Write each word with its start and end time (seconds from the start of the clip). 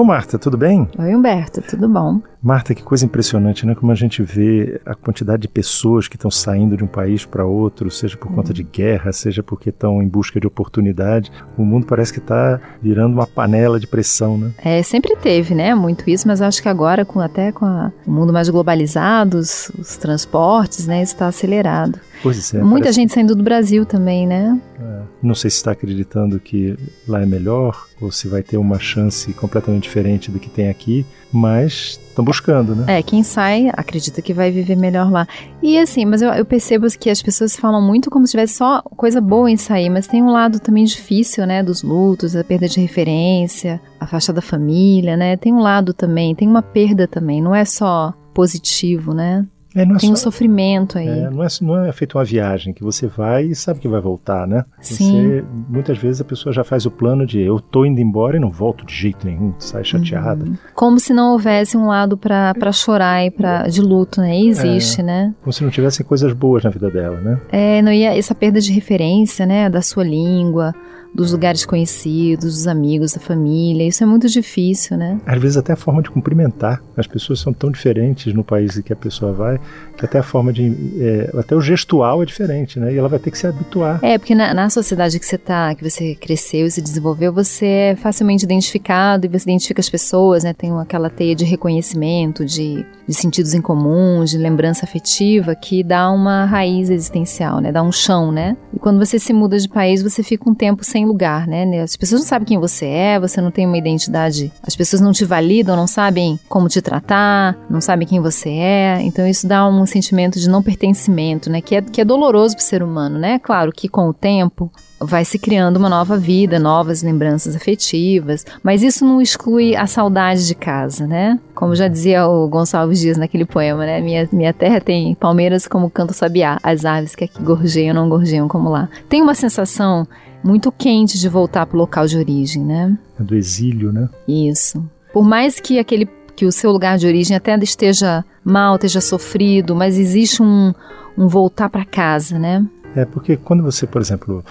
Ô 0.00 0.04
Marta, 0.04 0.38
tudo 0.38 0.56
bem? 0.56 0.88
Oi 0.98 1.14
Humberto, 1.14 1.60
tudo 1.60 1.86
bom? 1.86 2.22
Marta, 2.42 2.74
que 2.74 2.82
coisa 2.82 3.04
impressionante, 3.04 3.66
né? 3.66 3.74
Como 3.74 3.92
a 3.92 3.94
gente 3.94 4.22
vê 4.22 4.80
a 4.86 4.94
quantidade 4.94 5.42
de 5.42 5.48
pessoas 5.48 6.08
que 6.08 6.16
estão 6.16 6.30
saindo 6.30 6.74
de 6.74 6.82
um 6.82 6.86
país 6.86 7.26
para 7.26 7.44
outro, 7.44 7.90
seja 7.90 8.16
por 8.16 8.32
conta 8.32 8.54
de 8.54 8.62
guerra, 8.62 9.12
seja 9.12 9.42
porque 9.42 9.68
estão 9.68 10.02
em 10.02 10.08
busca 10.08 10.40
de 10.40 10.46
oportunidade. 10.46 11.30
O 11.58 11.64
mundo 11.64 11.86
parece 11.86 12.12
que 12.12 12.18
está 12.18 12.58
virando 12.80 13.12
uma 13.12 13.26
panela 13.26 13.78
de 13.78 13.86
pressão, 13.86 14.38
né? 14.38 14.52
É, 14.56 14.82
sempre 14.82 15.14
teve, 15.16 15.54
né? 15.54 15.74
Muito 15.74 16.08
isso, 16.08 16.26
mas 16.26 16.40
acho 16.40 16.62
que 16.62 16.68
agora, 16.68 17.04
com, 17.04 17.20
até 17.20 17.52
com 17.52 17.66
a, 17.66 17.92
o 18.06 18.10
mundo 18.10 18.32
mais 18.32 18.48
globalizado, 18.48 19.36
os, 19.36 19.70
os 19.78 19.98
transportes, 19.98 20.86
né? 20.86 21.02
Está 21.02 21.26
acelerado. 21.26 22.00
Pois 22.22 22.54
é. 22.54 22.62
Muita 22.62 22.92
gente 22.92 23.12
saindo 23.12 23.34
do 23.34 23.42
Brasil 23.42 23.84
também, 23.84 24.26
né? 24.26 24.58
É. 24.80 25.00
Não 25.22 25.34
sei 25.34 25.50
se 25.50 25.58
está 25.58 25.72
acreditando 25.72 26.38
que 26.38 26.76
lá 27.06 27.22
é 27.22 27.26
melhor 27.26 27.86
ou 28.00 28.10
se 28.10 28.28
vai 28.28 28.42
ter 28.42 28.56
uma 28.56 28.78
chance 28.78 29.32
completamente 29.34 29.82
diferente 29.82 30.30
do 30.30 30.38
que 30.38 30.48
tem 30.48 30.68
aqui, 30.68 31.04
mas 31.32 32.00
estão 32.08 32.24
buscando, 32.30 32.74
né? 32.74 32.98
É, 32.98 33.02
quem 33.02 33.22
sai 33.22 33.70
acredita 33.72 34.22
que 34.22 34.32
vai 34.32 34.50
viver 34.50 34.76
melhor 34.76 35.10
lá. 35.10 35.26
E 35.62 35.78
assim, 35.78 36.04
mas 36.04 36.22
eu, 36.22 36.30
eu 36.30 36.44
percebo 36.44 36.86
que 36.98 37.10
as 37.10 37.22
pessoas 37.22 37.56
falam 37.56 37.82
muito 37.82 38.10
como 38.10 38.26
se 38.26 38.32
tivesse 38.32 38.54
só 38.54 38.82
coisa 38.82 39.20
boa 39.20 39.50
em 39.50 39.56
sair, 39.56 39.90
mas 39.90 40.06
tem 40.06 40.22
um 40.22 40.30
lado 40.30 40.58
também 40.60 40.84
difícil, 40.84 41.46
né? 41.46 41.62
Dos 41.62 41.82
lutos, 41.82 42.34
a 42.36 42.44
perda 42.44 42.68
de 42.68 42.80
referência, 42.80 43.80
a 43.98 44.06
faixa 44.06 44.32
da 44.32 44.42
família, 44.42 45.16
né? 45.16 45.36
Tem 45.36 45.52
um 45.52 45.60
lado 45.60 45.92
também, 45.92 46.34
tem 46.34 46.48
uma 46.48 46.62
perda 46.62 47.06
também, 47.06 47.42
não 47.42 47.54
é 47.54 47.64
só 47.64 48.14
positivo, 48.32 49.12
né? 49.12 49.46
É, 49.74 49.82
é 49.82 49.86
tem 49.86 49.98
só, 49.98 50.12
um 50.12 50.16
sofrimento 50.16 50.98
aí. 50.98 51.08
É, 51.08 51.30
não, 51.30 51.42
é, 51.42 51.48
não 51.60 51.84
é 51.84 51.92
feito 51.92 52.18
uma 52.18 52.24
viagem 52.24 52.72
que 52.72 52.82
você 52.82 53.06
vai 53.06 53.44
e 53.44 53.54
sabe 53.54 53.80
que 53.80 53.88
vai 53.88 54.00
voltar, 54.00 54.46
né? 54.46 54.64
Sim. 54.80 54.94
Você, 55.12 55.44
muitas 55.68 55.98
vezes 55.98 56.20
a 56.20 56.24
pessoa 56.24 56.52
já 56.52 56.64
faz 56.64 56.86
o 56.86 56.90
plano 56.90 57.26
de 57.26 57.40
eu 57.40 57.60
tô 57.60 57.84
indo 57.84 58.00
embora 58.00 58.36
e 58.36 58.40
não 58.40 58.50
volto 58.50 58.84
de 58.84 58.94
jeito 58.94 59.26
nenhum, 59.26 59.54
sai 59.58 59.84
chateada. 59.84 60.44
Uhum. 60.44 60.56
Como 60.74 60.98
se 60.98 61.12
não 61.12 61.32
houvesse 61.32 61.76
um 61.76 61.86
lado 61.86 62.16
para 62.16 62.72
chorar 62.72 63.24
e 63.24 63.30
pra, 63.30 63.68
de 63.68 63.80
luto, 63.80 64.20
né? 64.20 64.38
E 64.38 64.48
existe, 64.48 65.00
é, 65.00 65.04
né? 65.04 65.34
Como 65.40 65.52
se 65.52 65.62
não 65.62 65.70
tivessem 65.70 66.04
coisas 66.04 66.32
boas 66.32 66.64
na 66.64 66.70
vida 66.70 66.90
dela, 66.90 67.20
né? 67.20 67.40
É, 67.50 67.82
não 67.82 67.92
ia 67.92 68.16
essa 68.16 68.34
perda 68.34 68.60
de 68.60 68.72
referência, 68.72 69.46
né? 69.46 69.68
Da 69.68 69.82
sua 69.82 70.04
língua 70.04 70.74
dos 71.14 71.32
lugares 71.32 71.66
conhecidos, 71.66 72.54
dos 72.54 72.66
amigos, 72.66 73.12
da 73.12 73.20
família. 73.20 73.86
Isso 73.86 74.02
é 74.02 74.06
muito 74.06 74.28
difícil, 74.28 74.96
né? 74.96 75.20
Às 75.26 75.40
vezes 75.40 75.56
até 75.56 75.72
a 75.72 75.76
forma 75.76 76.02
de 76.02 76.10
cumprimentar. 76.10 76.82
As 76.96 77.06
pessoas 77.06 77.40
são 77.40 77.52
tão 77.52 77.70
diferentes 77.70 78.32
no 78.32 78.44
país 78.44 78.76
em 78.76 78.82
que 78.82 78.92
a 78.92 78.96
pessoa 78.96 79.32
vai, 79.32 79.60
que 79.96 80.04
até 80.04 80.18
a 80.18 80.22
forma 80.22 80.52
de. 80.52 80.72
É, 81.00 81.30
até 81.38 81.54
o 81.54 81.60
gestual 81.60 82.22
é 82.22 82.26
diferente, 82.26 82.78
né? 82.78 82.92
E 82.92 82.96
ela 82.96 83.08
vai 83.08 83.18
ter 83.18 83.30
que 83.30 83.38
se 83.38 83.46
habituar. 83.46 83.98
É, 84.02 84.18
porque 84.18 84.34
na, 84.34 84.54
na 84.54 84.70
sociedade 84.70 85.18
que 85.18 85.26
você 85.26 85.38
tá, 85.38 85.74
que 85.74 85.88
você 85.88 86.14
cresceu 86.14 86.66
e 86.66 86.70
se 86.70 86.80
desenvolveu, 86.80 87.32
você 87.32 87.66
é 87.66 87.96
facilmente 87.96 88.44
identificado 88.44 89.26
e 89.26 89.28
você 89.28 89.50
identifica 89.50 89.80
as 89.80 89.90
pessoas, 89.90 90.44
né? 90.44 90.52
Tem 90.52 90.70
aquela 90.78 91.10
teia 91.10 91.34
de 91.34 91.44
reconhecimento, 91.44 92.44
de, 92.44 92.84
de 93.06 93.14
sentidos 93.14 93.54
em 93.54 93.60
comum, 93.60 94.24
de 94.24 94.38
lembrança 94.38 94.84
afetiva, 94.84 95.54
que 95.54 95.82
dá 95.82 96.10
uma 96.10 96.44
raiz 96.44 96.90
existencial, 96.90 97.60
né? 97.60 97.72
Dá 97.72 97.82
um 97.82 97.92
chão, 97.92 98.30
né? 98.30 98.56
E 98.72 98.78
quando 98.78 98.98
você 98.98 99.18
se 99.18 99.32
muda 99.32 99.58
de 99.58 99.68
país, 99.68 100.02
você 100.02 100.22
fica 100.22 100.48
um 100.48 100.54
tempo 100.54 100.84
sem 100.84 100.99
sem 101.00 101.06
lugar, 101.06 101.46
né? 101.46 101.80
As 101.80 101.96
pessoas 101.96 102.20
não 102.20 102.28
sabem 102.28 102.46
quem 102.46 102.58
você 102.58 102.86
é, 102.86 103.18
você 103.18 103.40
não 103.40 103.50
tem 103.50 103.66
uma 103.66 103.78
identidade, 103.78 104.52
as 104.62 104.76
pessoas 104.76 105.00
não 105.00 105.12
te 105.12 105.24
validam, 105.24 105.76
não 105.76 105.86
sabem 105.86 106.38
como 106.48 106.68
te 106.68 106.82
tratar, 106.82 107.56
não 107.68 107.80
sabem 107.80 108.06
quem 108.06 108.20
você 108.20 108.50
é. 108.50 109.00
Então 109.02 109.26
isso 109.26 109.46
dá 109.46 109.66
um 109.66 109.86
sentimento 109.86 110.38
de 110.38 110.48
não 110.48 110.62
pertencimento, 110.62 111.50
né? 111.50 111.60
Que 111.60 111.76
é, 111.76 111.82
que 111.82 112.00
é 112.00 112.04
doloroso 112.04 112.54
para 112.56 112.62
o 112.62 112.66
ser 112.66 112.82
humano, 112.82 113.18
né? 113.18 113.38
Claro 113.38 113.72
que 113.72 113.88
com 113.88 114.08
o 114.08 114.14
tempo 114.14 114.70
vai 115.00 115.24
se 115.24 115.38
criando 115.38 115.78
uma 115.78 115.88
nova 115.88 116.18
vida, 116.18 116.58
novas 116.58 117.02
lembranças 117.02 117.56
afetivas, 117.56 118.44
mas 118.62 118.82
isso 118.82 119.04
não 119.04 119.22
exclui 119.22 119.74
a 119.74 119.86
saudade 119.86 120.46
de 120.46 120.54
casa, 120.54 121.06
né? 121.06 121.38
Como 121.60 121.74
já 121.74 121.88
dizia 121.88 122.26
o 122.26 122.48
Gonçalves 122.48 123.00
Dias 123.00 123.18
naquele 123.18 123.44
poema, 123.44 123.84
né? 123.84 124.00
Minha, 124.00 124.26
minha 124.32 124.50
terra 124.50 124.80
tem 124.80 125.14
palmeiras 125.14 125.68
como 125.68 125.90
canto 125.90 126.14
sabiá, 126.14 126.58
as 126.62 126.86
aves 126.86 127.14
que 127.14 127.24
aqui 127.24 127.42
gorjeiam 127.42 127.94
não 127.94 128.08
gorjeiam 128.08 128.48
como 128.48 128.70
lá. 128.70 128.88
Tem 129.10 129.20
uma 129.20 129.34
sensação 129.34 130.08
muito 130.42 130.72
quente 130.72 131.18
de 131.18 131.28
voltar 131.28 131.66
para 131.66 131.76
o 131.76 131.78
local 131.78 132.06
de 132.06 132.16
origem, 132.16 132.64
né? 132.64 132.96
É 133.20 133.22
do 133.22 133.34
exílio, 133.34 133.92
né? 133.92 134.08
Isso. 134.26 134.82
Por 135.12 135.22
mais 135.22 135.60
que 135.60 135.78
aquele 135.78 136.08
que 136.34 136.46
o 136.46 136.52
seu 136.52 136.72
lugar 136.72 136.96
de 136.96 137.06
origem 137.06 137.36
até 137.36 137.54
esteja 137.58 138.24
mal, 138.42 138.76
esteja 138.76 139.02
sofrido, 139.02 139.76
mas 139.76 139.98
existe 139.98 140.42
um, 140.42 140.72
um 141.14 141.28
voltar 141.28 141.68
para 141.68 141.84
casa, 141.84 142.38
né? 142.38 142.64
É 142.96 143.04
porque 143.04 143.36
quando 143.36 143.62
você, 143.62 143.86
por 143.86 144.00
exemplo, 144.00 144.42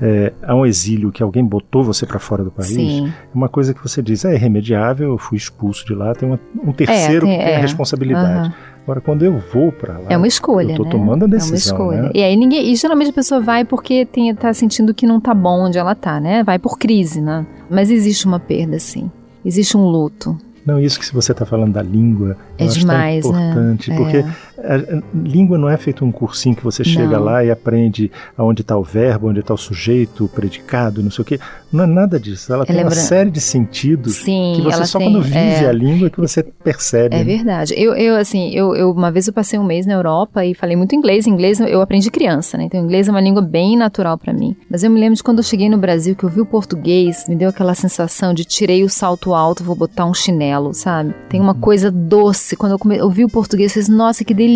é, 0.00 0.32
há 0.42 0.54
um 0.54 0.64
exílio 0.64 1.10
que 1.10 1.22
alguém 1.22 1.44
botou 1.44 1.82
você 1.82 2.06
para 2.06 2.18
fora 2.18 2.44
do 2.44 2.50
país, 2.50 2.70
Sim. 2.70 3.12
uma 3.34 3.48
coisa 3.48 3.74
que 3.74 3.82
você 3.82 4.00
diz 4.00 4.24
é 4.24 4.34
irremediável, 4.34 5.10
eu 5.10 5.18
fui 5.18 5.36
expulso 5.36 5.84
de 5.84 5.94
lá, 5.94 6.14
tem 6.14 6.28
uma, 6.28 6.40
um 6.62 6.72
terceiro 6.72 7.26
é, 7.26 7.30
tem, 7.30 7.38
que 7.38 7.44
tem 7.44 7.54
é. 7.54 7.56
a 7.56 7.60
responsabilidade. 7.60 8.54
Agora, 8.84 9.00
quando 9.00 9.22
eu 9.22 9.38
vou 9.52 9.70
para 9.70 9.94
lá, 9.94 10.06
é 10.08 10.16
uma 10.16 10.26
escolha, 10.26 10.72
eu 10.72 10.76
tô 10.76 10.84
né? 10.84 10.90
tomando 10.90 11.24
a 11.24 11.28
decisão, 11.28 11.76
É 11.76 11.80
uma 11.80 11.94
escolha. 11.94 12.02
Né? 12.02 12.10
E 12.14 12.22
aí 12.22 12.36
ninguém, 12.36 12.72
e 12.72 12.76
geralmente 12.76 13.10
a 13.10 13.12
pessoa 13.12 13.40
vai 13.40 13.64
porque 13.64 14.06
tem, 14.06 14.34
tá 14.34 14.52
sentindo 14.54 14.94
que 14.94 15.06
não 15.06 15.20
tá 15.20 15.34
bom 15.34 15.66
onde 15.66 15.76
ela 15.76 15.94
tá, 15.94 16.18
né? 16.18 16.42
Vai 16.42 16.58
por 16.58 16.78
crise, 16.78 17.20
né? 17.20 17.44
Mas 17.68 17.90
existe 17.90 18.24
uma 18.24 18.40
perda, 18.40 18.78
sim. 18.78 19.10
Existe 19.44 19.76
um 19.76 19.84
luto. 19.84 20.38
Não, 20.68 20.78
isso 20.78 20.98
que 20.98 21.06
se 21.06 21.14
você 21.14 21.32
está 21.32 21.46
falando 21.46 21.72
da 21.72 21.82
língua, 21.82 22.36
é 22.58 22.66
demais, 22.66 23.24
é 23.24 23.28
importante, 23.28 23.90
né? 23.90 23.96
porque 23.96 24.16
é. 24.18 24.24
A, 24.57 24.57
a, 24.58 25.02
língua 25.14 25.56
não 25.56 25.68
é 25.68 25.76
feito 25.76 26.04
um 26.04 26.10
cursinho 26.10 26.54
que 26.54 26.64
você 26.64 26.82
chega 26.82 27.16
não. 27.16 27.24
lá 27.24 27.44
e 27.44 27.50
aprende 27.50 28.10
aonde 28.36 28.62
está 28.62 28.76
o 28.76 28.82
verbo, 28.82 29.28
onde 29.28 29.40
está 29.40 29.54
o 29.54 29.58
sujeito, 29.58 30.24
o 30.24 30.28
predicado, 30.28 31.02
não 31.02 31.10
sei 31.10 31.22
o 31.22 31.24
quê. 31.24 31.40
Não 31.72 31.84
é 31.84 31.86
nada 31.86 32.18
disso. 32.18 32.52
Ela, 32.52 32.64
ela 32.64 32.66
tem 32.66 32.82
uma 32.82 32.90
série 32.90 33.30
de 33.30 33.40
sentidos 33.40 34.16
Sim, 34.16 34.54
que 34.56 34.62
você 34.62 34.84
só 34.86 34.98
tem, 34.98 35.12
quando 35.12 35.22
vive 35.22 35.36
é, 35.36 35.68
a 35.68 35.72
língua 35.72 36.10
que 36.10 36.18
você 36.18 36.42
percebe. 36.42 37.14
É 37.14 37.18
né? 37.18 37.24
verdade. 37.24 37.74
Eu, 37.76 37.94
eu 37.94 38.16
assim, 38.16 38.50
eu, 38.54 38.74
eu, 38.74 38.90
uma 38.90 39.10
vez 39.10 39.26
eu 39.26 39.32
passei 39.32 39.58
um 39.58 39.64
mês 39.64 39.86
na 39.86 39.94
Europa 39.94 40.44
e 40.44 40.54
falei 40.54 40.76
muito 40.76 40.94
inglês. 40.94 41.26
Inglês 41.26 41.60
eu 41.60 41.80
aprendi 41.80 42.10
criança, 42.10 42.56
né? 42.56 42.64
Então 42.64 42.80
inglês 42.80 43.08
é 43.08 43.10
uma 43.10 43.20
língua 43.20 43.42
bem 43.42 43.76
natural 43.76 44.16
para 44.16 44.32
mim. 44.32 44.56
Mas 44.70 44.82
eu 44.82 44.90
me 44.90 44.98
lembro 44.98 45.16
de 45.16 45.22
quando 45.22 45.38
eu 45.38 45.44
cheguei 45.44 45.68
no 45.68 45.78
Brasil 45.78 46.16
que 46.16 46.24
eu 46.24 46.28
vi 46.28 46.40
o 46.40 46.46
português, 46.46 47.26
me 47.28 47.36
deu 47.36 47.50
aquela 47.50 47.74
sensação 47.74 48.32
de 48.32 48.44
tirei 48.44 48.82
o 48.82 48.88
salto 48.88 49.34
alto, 49.34 49.62
vou 49.62 49.76
botar 49.76 50.06
um 50.06 50.14
chinelo, 50.14 50.72
sabe? 50.72 51.14
Tem 51.28 51.40
uma 51.40 51.54
coisa 51.54 51.90
doce. 51.90 52.56
Quando 52.56 52.72
eu 52.72 52.78
come... 52.78 53.00
ouvi 53.00 53.24
o 53.24 53.28
português, 53.28 53.76
eu 53.76 53.82
falei, 53.82 53.98
nossa, 53.98 54.24
que 54.24 54.34
delícia, 54.34 54.47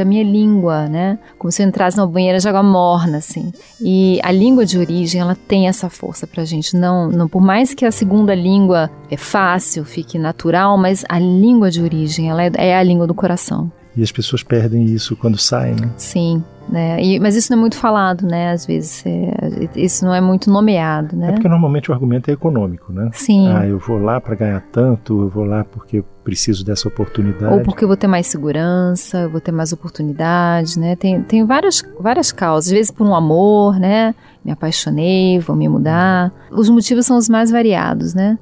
a 0.00 0.04
minha 0.04 0.22
língua, 0.22 0.88
né? 0.88 1.18
Como 1.38 1.50
se 1.50 1.62
eu 1.62 1.66
entrasse 1.66 1.96
numa 1.96 2.06
banheira 2.06 2.38
de 2.38 2.48
água 2.48 2.62
morna, 2.62 3.18
assim. 3.18 3.52
E 3.80 4.20
a 4.22 4.30
língua 4.30 4.64
de 4.64 4.78
origem, 4.78 5.20
ela 5.20 5.34
tem 5.34 5.68
essa 5.68 5.90
força 5.90 6.26
pra 6.26 6.44
gente. 6.44 6.76
Não, 6.76 7.08
não 7.08 7.28
por 7.28 7.42
mais 7.42 7.74
que 7.74 7.84
a 7.84 7.90
segunda 7.90 8.34
língua 8.34 8.90
é 9.10 9.16
fácil, 9.16 9.84
fique 9.84 10.18
natural, 10.18 10.76
mas 10.78 11.04
a 11.08 11.18
língua 11.18 11.70
de 11.70 11.82
origem, 11.82 12.30
ela 12.30 12.42
é, 12.42 12.50
é 12.54 12.76
a 12.76 12.82
língua 12.82 13.06
do 13.06 13.14
coração. 13.14 13.70
E 13.96 14.02
as 14.02 14.10
pessoas 14.10 14.42
perdem 14.42 14.84
isso 14.84 15.14
quando 15.16 15.38
saem, 15.38 15.74
né? 15.74 15.90
Sim. 15.96 16.42
Né? 16.68 17.02
E, 17.02 17.20
mas 17.20 17.36
isso 17.36 17.52
não 17.52 17.58
é 17.58 17.60
muito 17.60 17.76
falado, 17.76 18.26
né? 18.26 18.50
Às 18.50 18.64
vezes 18.64 19.04
é, 19.04 19.68
isso 19.76 20.04
não 20.04 20.14
é 20.14 20.20
muito 20.20 20.50
nomeado, 20.50 21.16
né? 21.16 21.28
É 21.28 21.32
porque 21.32 21.48
normalmente 21.48 21.90
o 21.90 21.94
argumento 21.94 22.30
é 22.30 22.32
econômico, 22.32 22.92
né? 22.92 23.10
Sim. 23.12 23.48
Ah, 23.48 23.66
eu 23.66 23.78
vou 23.78 23.98
lá 23.98 24.20
para 24.20 24.34
ganhar 24.34 24.62
tanto, 24.72 25.22
eu 25.22 25.28
vou 25.28 25.44
lá 25.44 25.64
porque 25.64 25.98
eu 25.98 26.04
preciso 26.24 26.64
dessa 26.64 26.88
oportunidade. 26.88 27.52
Ou 27.52 27.60
porque 27.60 27.84
eu 27.84 27.88
vou 27.88 27.96
ter 27.96 28.06
mais 28.06 28.26
segurança, 28.26 29.18
eu 29.18 29.30
vou 29.30 29.40
ter 29.40 29.52
mais 29.52 29.72
oportunidade, 29.72 30.78
né? 30.78 30.96
Tem, 30.96 31.22
tem 31.22 31.44
várias, 31.44 31.82
várias 32.00 32.32
causas. 32.32 32.66
Às 32.66 32.72
vezes 32.72 32.90
por 32.90 33.06
um 33.06 33.14
amor, 33.14 33.78
né? 33.78 34.14
Me 34.44 34.50
apaixonei, 34.50 35.38
vou 35.40 35.54
me 35.54 35.68
mudar. 35.68 36.32
Os 36.50 36.68
motivos 36.68 37.06
são 37.06 37.16
os 37.16 37.28
mais 37.28 37.50
variados, 37.50 38.14
né? 38.14 38.38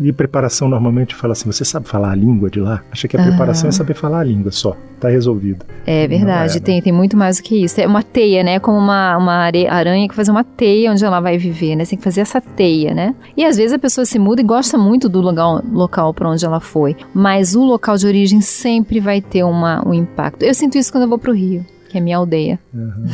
E 0.00 0.12
preparação 0.12 0.68
normalmente 0.68 1.14
fala 1.14 1.32
assim: 1.32 1.50
você 1.50 1.64
sabe 1.64 1.88
falar 1.88 2.12
a 2.12 2.14
língua 2.14 2.50
de 2.50 2.60
lá? 2.60 2.82
Acha 2.90 3.08
que 3.08 3.16
a 3.16 3.22
preparação 3.22 3.68
é 3.68 3.72
saber 3.72 3.94
falar 3.94 4.20
a 4.20 4.24
língua 4.24 4.50
só. 4.52 4.76
Tá 5.00 5.08
resolvido. 5.08 5.64
É 5.86 6.06
verdade, 6.06 6.52
é, 6.52 6.54
né? 6.54 6.60
tem, 6.60 6.82
tem 6.82 6.92
muito 6.92 7.16
mais 7.16 7.38
do 7.38 7.42
que 7.42 7.64
isso. 7.64 7.80
É 7.80 7.86
uma 7.86 8.02
teia, 8.02 8.42
né? 8.42 8.58
Como 8.58 8.78
uma, 8.78 9.16
uma 9.16 9.50
aranha 9.70 10.08
que 10.08 10.14
faz 10.14 10.28
uma 10.28 10.44
teia 10.44 10.90
onde 10.92 11.04
ela 11.04 11.20
vai 11.20 11.36
viver, 11.36 11.76
né? 11.76 11.84
Você 11.84 11.90
tem 11.90 11.98
que 11.98 12.04
fazer 12.04 12.20
essa 12.20 12.40
teia, 12.40 12.94
né? 12.94 13.14
E 13.36 13.44
às 13.44 13.56
vezes 13.56 13.72
a 13.72 13.78
pessoa 13.78 14.04
se 14.04 14.18
muda 14.18 14.40
e 14.40 14.44
gosta 14.44 14.78
muito 14.78 15.08
do 15.08 15.20
local, 15.20 15.62
local 15.72 16.14
para 16.14 16.28
onde 16.28 16.44
ela 16.44 16.60
foi. 16.60 16.96
Mas 17.12 17.54
o 17.54 17.62
local 17.64 17.96
de 17.96 18.06
origem 18.06 18.40
sempre 18.40 19.00
vai 19.00 19.20
ter 19.20 19.44
uma, 19.44 19.86
um 19.86 19.92
impacto. 19.92 20.42
Eu 20.42 20.54
sinto 20.54 20.78
isso 20.78 20.92
quando 20.92 21.04
eu 21.04 21.08
vou 21.08 21.18
pro 21.18 21.32
Rio 21.32 21.64
que 21.94 21.98
é 21.98 22.00
minha 22.00 22.16
aldeia. 22.16 22.58
Uhum. 22.74 23.06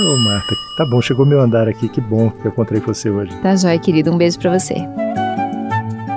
Ô, 0.00 0.16
Marta, 0.24 0.54
tá 0.78 0.86
bom, 0.90 1.02
chegou 1.02 1.26
meu 1.26 1.42
andar 1.42 1.68
aqui, 1.68 1.90
que 1.90 2.00
bom 2.00 2.30
que 2.30 2.46
eu 2.46 2.50
encontrei 2.50 2.80
você 2.80 3.10
hoje. 3.10 3.36
Tá 3.42 3.54
jóia, 3.54 3.78
querido, 3.78 4.10
um 4.10 4.16
beijo 4.16 4.38
para 4.38 4.58
você. 4.58 4.76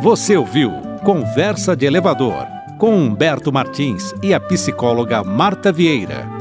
Você 0.01 0.37
ouviu 0.37 0.71
Conversa 1.03 1.75
de 1.75 1.85
Elevador 1.85 2.47
com 2.77 2.95
Humberto 2.95 3.51
Martins 3.51 4.15
e 4.23 4.33
a 4.33 4.39
psicóloga 4.39 5.21
Marta 5.21 5.69
Vieira. 5.69 6.38